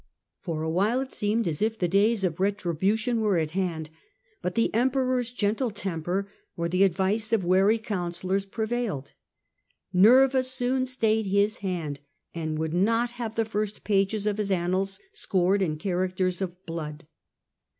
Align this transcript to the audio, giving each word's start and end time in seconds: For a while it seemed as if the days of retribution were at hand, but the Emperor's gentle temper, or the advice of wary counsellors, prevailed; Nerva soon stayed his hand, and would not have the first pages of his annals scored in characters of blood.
For 0.39 0.63
a 0.63 0.69
while 0.71 0.99
it 1.01 1.13
seemed 1.13 1.47
as 1.47 1.61
if 1.61 1.77
the 1.77 1.87
days 1.87 2.23
of 2.23 2.39
retribution 2.39 3.21
were 3.21 3.37
at 3.37 3.51
hand, 3.51 3.91
but 4.41 4.55
the 4.55 4.73
Emperor's 4.73 5.29
gentle 5.29 5.69
temper, 5.69 6.27
or 6.57 6.67
the 6.67 6.81
advice 6.83 7.31
of 7.31 7.45
wary 7.45 7.77
counsellors, 7.77 8.43
prevailed; 8.47 9.13
Nerva 9.93 10.41
soon 10.41 10.87
stayed 10.87 11.27
his 11.27 11.57
hand, 11.57 11.99
and 12.33 12.57
would 12.57 12.73
not 12.73 13.11
have 13.11 13.35
the 13.35 13.45
first 13.45 13.83
pages 13.83 14.25
of 14.25 14.39
his 14.39 14.49
annals 14.49 14.99
scored 15.13 15.61
in 15.61 15.75
characters 15.77 16.41
of 16.41 16.65
blood. 16.65 17.05